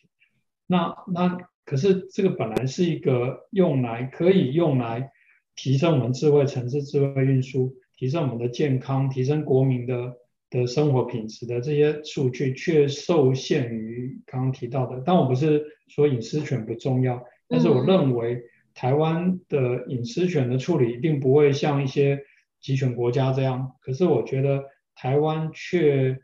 [0.65, 1.37] 那那。
[1.69, 5.11] 可是这个本来是一个用来可以用来
[5.55, 10.15] 提升我们智慧城市、智慧运输、提升我们的健康、提升国民的
[10.49, 15.03] 的生活品质的这些数据，却受限于刚刚提到的。
[15.05, 18.41] 但我不是说隐私权不重要，但是我认为
[18.73, 22.19] 台湾的隐私权的处理一定不会像一些
[22.59, 23.73] 集权国家这样。
[23.81, 24.63] 可是我觉得
[24.95, 26.17] 台湾却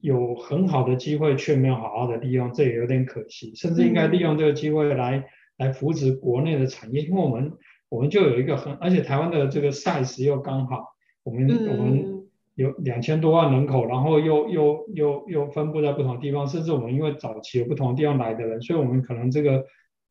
[0.00, 3.52] 有很好的机会却没有好好的利用，这也有点可惜。
[3.54, 5.24] 甚至应该利用这个机会来、嗯、
[5.56, 7.52] 来扶持国内的产业，因为我们
[7.88, 10.84] 我们就有一个很，而且台湾的这个 size 又刚好，
[11.24, 19.64] 我们、嗯、我们有两千多万人口，然后又又又又分布在不同的地方，甚至我们因为早期有不同地方来的人，所以我们可能这个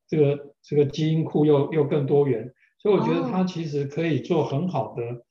[0.07, 5.23] 这个这个基因库又又更多元，所以我觉得它其实可以做很好的。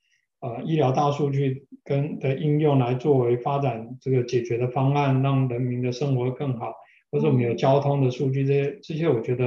[0.46, 6.72] 哦呃，医疗大数据跟的应用来作为发展这个解决的方案，让人民的生活更好，
[7.10, 9.44] 或者我们有交通的数据，这些这些我觉得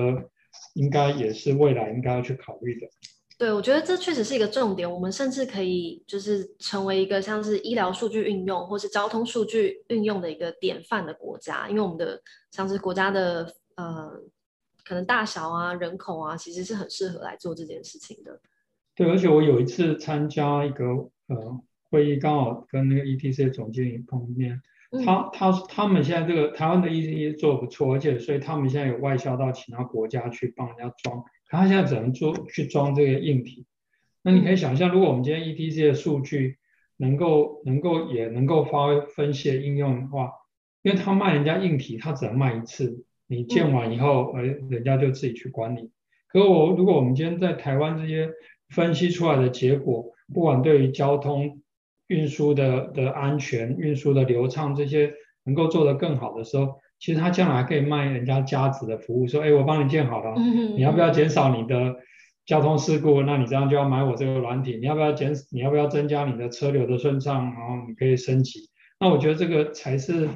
[0.74, 2.88] 应该也是未来应该要去考虑的。
[3.38, 4.92] 对，我觉得这确实是一个重点。
[4.92, 14.12] 我们甚至可以就是成为一个像是医疗数据运用或是交通数据运用的一个典范的国家，因为我们的像是国家的呃
[14.84, 18.42] 可能大小啊、人口啊，其实是很适合来做这件事情的。
[19.00, 20.86] 对，而且我有一次参加一个
[21.28, 24.62] 呃会议，刚好跟那个 ETC 总经理碰面，
[25.06, 33.66] 他他他们现在这个台湾的 ETC 做得不错，而且所以他们现在有外销到其他国家去帮人家装，他现在只能做去装这个硬体。
[34.22, 36.58] 那你可以想象，如果我们今天 ETC 的数据
[36.98, 40.30] 能够能够也能够发挥分析的应用的话，
[40.82, 45.90] 因为他卖人家硬体，他只能卖一次，你建完以后，呃，人家就自己去管理。
[46.28, 48.30] 可我如果我们今天在台湾这些
[48.69, 51.62] 分析出来的结果，不管对于交通
[52.08, 55.12] 运输的的安全、运输的流畅这些
[55.43, 60.36] 能够做得更好的时候，其实他将来可以卖人家价值的服务，说，哎，我帮你建好了，
[60.75, 61.95] 你要不要减少你的
[62.45, 63.21] 交通事故？
[63.21, 64.77] 那你这样就要买我这个软体。
[64.77, 65.34] 你要不要减？
[65.51, 67.45] 你要不要增加你的车流的顺畅？
[67.45, 68.69] 然后你可以升级。
[68.99, 70.27] 那我觉得这个才是。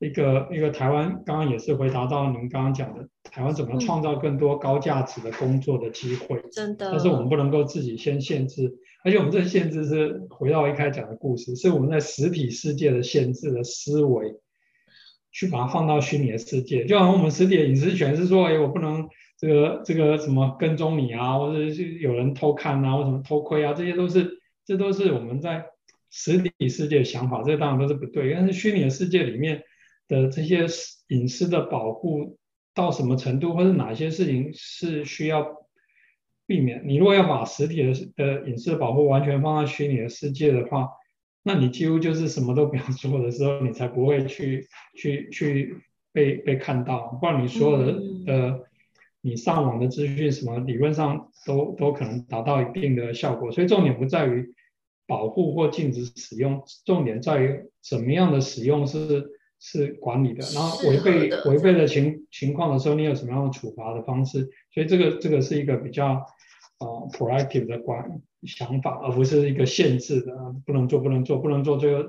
[0.00, 6.42] 一个一个台湾刚刚也是回答到您刚刚讲的，台湾怎么创造更多高价值的工作的机会？
[6.50, 6.90] 真的。
[6.90, 8.72] 但是我们不能够自己先限制，
[9.04, 14.36] 而且我们这个限制是回到一开始讲的故事，是我们在实体世界的限制的思维，
[15.32, 16.86] 去把它放到虚拟的世界。
[16.86, 25.66] 就好像我们实体的隐私权是说，哎，我不能这个这个什么跟踪你啊，或者是有人偷看啊，或什么偷窥啊，这些都是这都是我们在
[26.10, 28.32] 实体世界的想法，这当然都是不对。
[28.32, 29.62] 但是虚拟的世界里面。
[30.10, 30.66] 的这些
[31.08, 32.36] 隐私的保护
[32.74, 35.46] 到什么程度，或者哪些事情是需要
[36.46, 36.82] 避免？
[36.84, 40.88] 你如果要把实体的的隐私的保护完全放在虚拟的世界的话，
[41.44, 45.76] 那你几乎就是什么都不要做的时候，你才不会去去去
[46.12, 47.16] 被被看到。
[47.20, 47.92] 不然你所有的
[48.26, 48.60] 的
[49.20, 53.52] 你上网的资讯什么，理论上都都可能达到一定的效果。
[53.52, 54.52] 所以重点不在于
[55.06, 59.38] 保护或禁止使用，重点在于怎么样的使用是。
[59.60, 64.48] 是管理的，然后违背违背的情情况的时候，你有什么样的处罚的方式？
[64.72, 66.24] 所以这个这个是一个比较
[66.78, 70.32] 呃 proactive 的管想法，而不是一个限制的，
[70.64, 72.08] 不能做不能做不能做，最后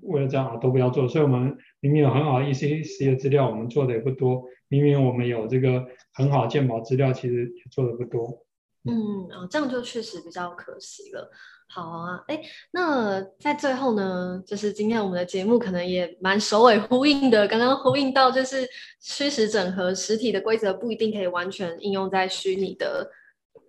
[0.00, 1.06] 为了这样啊都不要做。
[1.06, 8.45] 所以我们明明有很好的 ECC 的资料，我们做的也不多；明明我们有这个很好的鉴宝资料，其实也做的不多。
[8.88, 11.30] 嗯，啊，这样就确实比较可惜了。
[11.68, 17.46] 好啊，哎，那在最后呢，就是今天我们的节目可能也蛮首尾呼应的。
[17.48, 18.68] 刚刚呼应到，就是
[19.00, 23.10] 虚实整合，实体的规则不一定可以完全应用在虚拟的，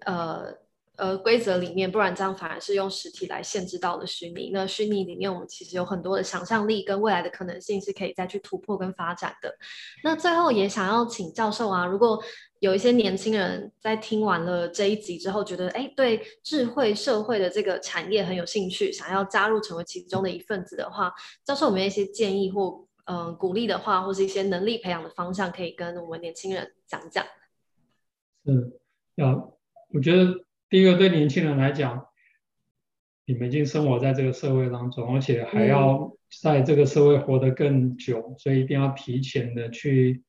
[0.05, 0.66] 呃。
[0.97, 4.49] 呃，规则里面，不然这样反而是用实体来限制到了虚拟。
[4.51, 9.55] 那虚拟里面，我们其实有很多的想象力跟未来的可能性是可以再去突破跟发展的。
[10.03, 12.19] 那最后也想要请教授啊，如果
[12.61, 21.13] 有一些年轻人在听完了这一集之后，觉得哎，对智慧社会的这个产业很有兴趣，想要加入成为其中的一份子的话，
[21.45, 27.23] 教授有没有一些建议或嗯、鼓励的话，或是一些能力培养的方向，可以跟我们年轻人讲讲？
[28.45, 28.73] 嗯，
[29.13, 29.53] 要
[29.93, 30.46] 我觉得。
[30.69, 32.07] 第一个，对年轻人来讲，
[33.25, 40.23] 你们已经生活在这个社会当中，而且还要在这个社会活得更久，所以一定要提前的去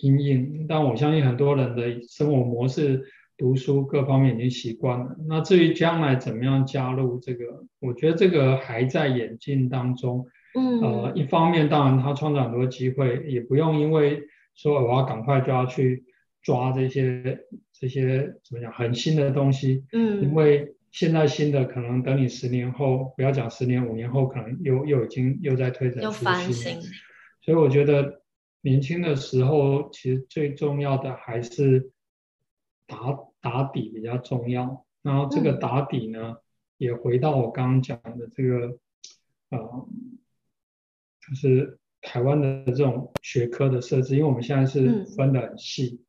[0.00, 0.66] 因应。
[0.68, 3.04] 但我相信很多人的生活模式、
[3.36, 5.16] 读书各方面已经习惯了。
[5.26, 10.28] 那至于将来怎么样加入这个，我觉得这个还在演进当中。
[10.54, 14.22] 嗯，呃，一方面当然它创造很多机会，也不用因为
[14.54, 16.04] 说我要赶快就要去
[16.40, 17.40] 抓这些。
[17.82, 26.80] 这些怎么讲很新的东西，嗯，因为现在新的可能等你十年后，不要讲十年五年后，可能又又已经又在推陈出新，
[27.40, 28.22] 所以我觉得
[28.60, 31.90] 年轻的时候其实最重要的还是
[32.86, 34.86] 打打底比较重要。
[35.02, 36.40] 然后这个打底呢，嗯、
[36.78, 38.78] 也回到我刚刚讲的这个，
[39.50, 39.88] 呃，
[41.20, 45.98] 就是台湾的这种学科的设置，因为我们现在是分的很细。
[46.00, 46.06] 嗯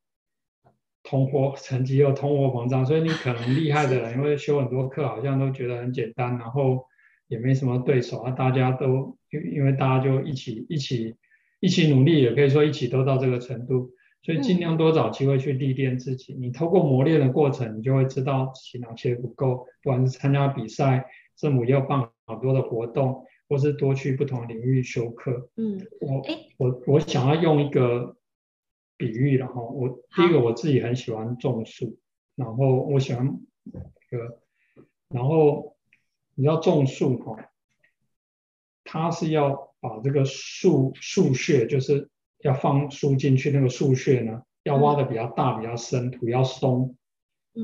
[1.04, 6.86] 通货成绩又通货膨胀，所以你可能厉害的人，因为修很多课，好像都觉得很简单，然后
[7.28, 11.16] 也没什么对手啊，大家都因因为大家就一起一起
[11.60, 13.92] 一起努力，也可以说一起都到这个程度，
[14.22, 16.34] 所以尽量多找机会去历练自己。
[16.34, 25.50] 你透过磨练的过程，你就会知道自己哪些不够，不管是参加比赛，政府要办好多的活动，或是多去不同领域修课。
[25.58, 26.22] 嗯，我
[26.58, 28.16] 我我想要用一个
[28.98, 31.98] 比喻，然后我第一个我自己很喜欢种树，
[32.36, 34.40] 然后我喜欢一个，
[35.10, 35.72] 然后。
[36.36, 37.52] 你要种树哈，
[38.84, 46.96] 它是要把这个树树穴，就是要放树进去，那个树穴呢，要挖的比较大、比较深，土要松，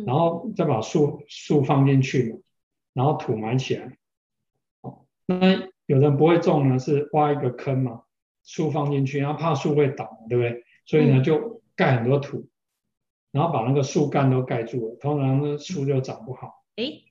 [0.05, 2.37] 然后再把树树放进去嘛，
[2.93, 3.97] 然后土埋起来。
[5.25, 8.03] 那有人不会种呢，是挖一个坑嘛，
[8.43, 10.63] 树放进去，然后怕树会倒，对不对？
[10.89, 12.47] 所以呢，就盖很多土，
[13.31, 16.63] 然后把那个树干都盖住了，通常呢树就长不好。
[16.77, 17.03] 诶，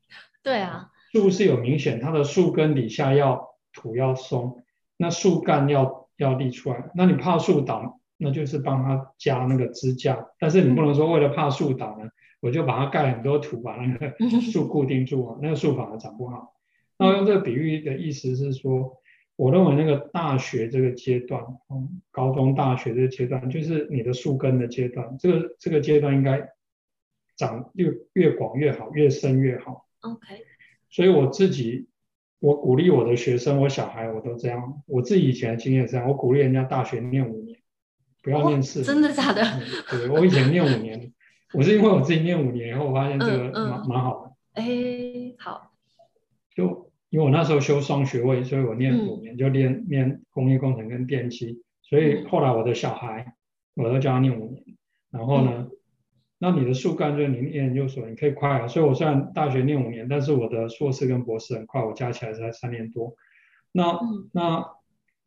[0.43, 0.91] 对啊。
[1.13, 4.65] 树是有明显，它的树根底下要土要松，
[4.97, 6.91] 那树干要要立出来。
[6.97, 10.27] 那你怕树倒，那就是帮它加那个支架。
[10.41, 12.11] 但是你不能说为了怕树倒呢，
[12.41, 16.53] 我就把它盖很多土，把那个 树固定住，那个树反而长不好。
[16.99, 18.97] 那我用这个比喻的意思是说，
[19.39, 25.17] 我认为那个大学这个阶段，嗯，高中、大学这个阶段，就是你的树根的阶段。
[25.17, 26.51] 这个这个阶段应该
[27.37, 29.87] 长越越广越好，越深越好。
[30.01, 30.45] OK。
[30.91, 31.87] 所以我自己，
[32.41, 34.83] 我鼓励我的学生，我小孩我都这样。
[34.87, 37.61] 我自己以前的经验是这样，我鼓励人家大学念五年，
[38.25, 38.87] 不要念四年。
[38.87, 39.41] 真的假的？
[39.43, 41.13] 嗯、对，我以前念五年，
[41.55, 44.33] 我是因为我自己念五年以后，我发现这个蛮蛮、嗯嗯、好的。
[44.55, 44.65] 哎，
[47.11, 51.63] 因为我那时候修双学位，所以我念五年，嗯、就念念工业工程跟电机。
[51.83, 53.35] 所以后来我的小孩，
[53.75, 54.65] 我都叫他念五年。
[55.11, 55.53] 然后呢？
[55.57, 55.71] 嗯
[56.41, 58.69] 那你的树干就是你念研究所，你可以快啊。
[58.69, 63.17] 所以我虽然大学念五年，但是我的硕士跟博士很快，我加起来才三年多。
[63.73, 64.65] 那、嗯、那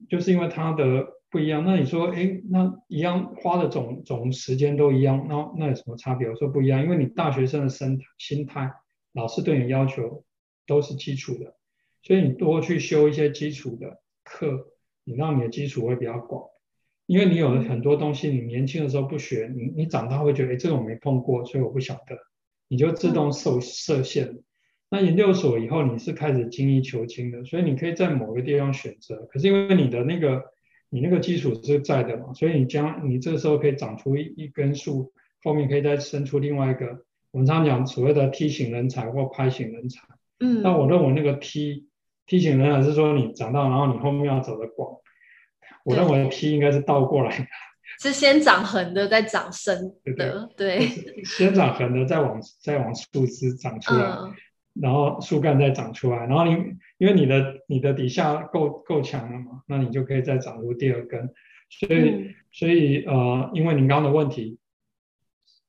[0.08, 1.66] 就是因为他的不一样。
[1.66, 6.30] 那你说，哎，那一样花的总总时间都一样，那那有什么差别？
[6.30, 8.72] 我说不一样，因为你大学生的生心态，
[9.12, 10.24] 老师对你要求
[10.66, 11.56] 都是基础的，
[12.04, 14.68] 所以你多去修一些基础的课，
[15.04, 16.44] 你让你的基础会比较广。
[17.08, 22.18] 因为你有很多东西，你年轻的时候不学，你你长大会觉得，哎，这个我没碰过，所以我不晓得，
[22.70, 24.40] 你就自动受设限。
[24.90, 29.26] 那研究所以后，你是开始精益求精的，所以你可以在某个地方选择。
[29.30, 30.44] 可是因为你的那个
[30.90, 35.12] 你那个基础是在的嘛，所以你将你这个时候可以长出一一根树，
[35.44, 37.06] 后面可以再生出另外一个。
[37.32, 40.08] 我们常讲所谓的梯形人才或派型人才。
[40.40, 40.62] 嗯。
[40.62, 41.88] 那我认为那个梯
[42.26, 44.98] 梯形人还是说你长到，然后你后面要走的广。
[45.84, 47.46] 我认为梯应该是倒过来的，
[48.00, 50.88] 是先长横的，再长深的，对，对。
[50.88, 51.24] 对。
[51.24, 54.34] 先长横的，再往再往树枝长出来，嗯、
[54.76, 56.52] 然后树干再长出来，然后你
[57.00, 61.34] 因为你的你的底下够够强了嘛，那你就可以再长出第二根，
[61.70, 64.60] 所以、嗯、所以呃，因为您刚刚的问题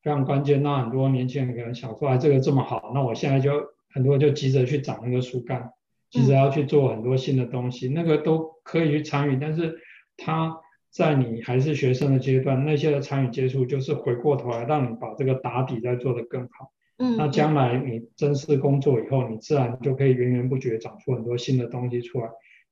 [0.02, 5.70] 非常关键，那很多年轻人可能想出来这个这么好，那我现在就很多人就急着去长那个树干，
[6.12, 9.76] 急着要去做很多新的东西，嗯、那个都可以去参与，但是。
[10.14, 10.54] 他
[10.90, 16.70] 在你还是学生的阶段，那些的参与接触，就是回过头来让你把这个打底再做得更好。
[16.98, 22.28] 嗯，那将来你正式工作以后，你自然就可以源源不绝长出很多新的东西出来。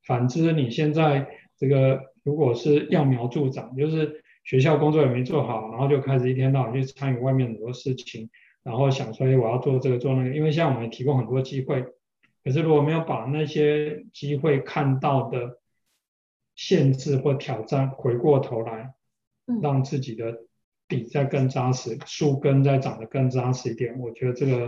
[0.07, 1.27] 反之，你现在
[1.57, 8.29] 这个如果是揠苗助长，就是学校工作也没做好，然后就开始一天到晚去参与外面很多事情，
[8.63, 11.85] 然后想说，哎，我要做这个做那个，因为现在我们提供很多机会，
[12.45, 15.59] 可是如果没有把那些机会看到的。
[16.57, 18.93] 限制或挑战，回过头来，
[19.63, 20.41] 让自己的
[20.89, 23.99] 底再更扎实，树根再长得更扎实一点。
[23.99, 24.67] 我觉得这个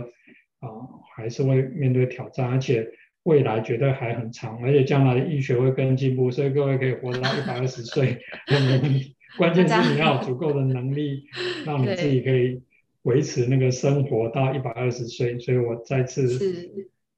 [0.59, 2.89] 啊、呃，还是会面对挑战，而且
[3.23, 8.17] 未来绝对还很长，而且将来的医学会更进步，所以各位可以活到一百二十岁
[8.47, 9.15] 都没问题。
[9.37, 11.25] 关键是你要有足够的能力，
[11.63, 12.63] 让你自己可以
[13.03, 15.37] 维持那个生活到一百二十岁。
[15.37, 16.39] 所以我再次。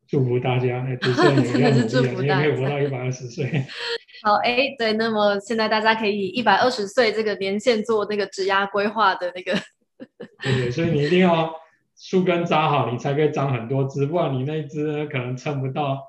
[0.08, 3.46] 祝福大家，哎，主持人也要努力，你也可以活到一百二十岁。
[4.24, 9.60] 好，哎，对，那么现在大家可以以一百二十岁这个年限做那个职涯规划的那个。
[10.44, 11.54] 对对，所以你一定要
[11.98, 16.02] 树根扎好，你才可以长很多枝，不然你那一枝，可能撑不到，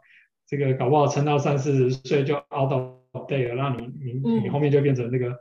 [0.47, 5.39] 这个搞不好撑到三四十岁就 out of date 了，那你你你后面就变成那个，嗯、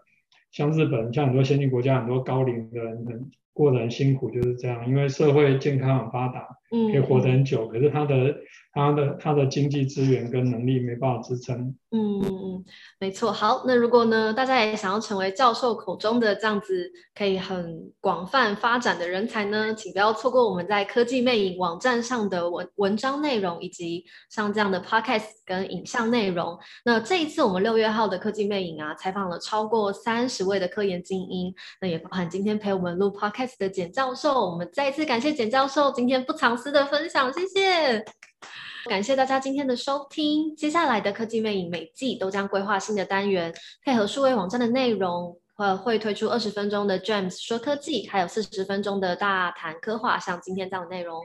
[0.51, 6.47] 像日本，像很多先进国家，很多高龄的人很过得很辛苦，就是这样，因为社会健康很发达。
[6.69, 8.35] 可以活得很久，可是他的
[8.73, 11.75] 他的他的经济资源跟能力没办法支撑。
[11.91, 12.65] 嗯嗯嗯，
[12.99, 13.31] 没错。
[13.31, 26.59] 好，那如果呢，大家也想要成为教授口中的这样子可以很广泛发展的人才呢，请不要错过我们在科技魅影网站上的文文章内容，以及像这样的 podcast 跟影像内容。
[26.83, 34.51] 那这一次我们六月号的科技魅影啊，采访了超过三十位的科研精英，那也包含今天陪我们录 podcast 的简教授。
[34.51, 38.03] 我们再一次感谢简教授今天不藏私的分享，谢谢。
[38.87, 40.55] 感谢大家今天的收听。
[40.55, 43.53] 接下来的科技魅影每季都将规划新的单元，
[43.83, 51.19] 配合数位网站的内容，呃，会推出二十分钟的 James 说科技，还有四十分钟的大谈科幻，像今天这样的内容。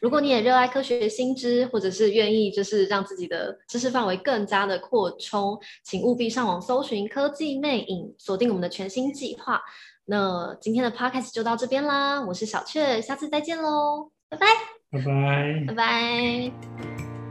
[0.00, 9.62] 如果你也热爱科学新知，或者是愿意就是让自己的知识范围更加的扩充，请务必上网搜寻科技魅影，锁定我们的全新计划。
[10.06, 14.73] 那今天的 Podcast 就到这边啦，我是小雀，下次再见喽，拜拜。
[14.94, 17.23] 拜拜，拜拜。